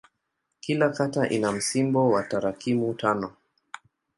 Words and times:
Kila 0.59 0.89
kata 0.93 1.27
ina 1.29 1.51
msimbo 1.51 2.09
wa 2.09 2.23
tarakimu 2.23 2.93
tano. 2.93 3.33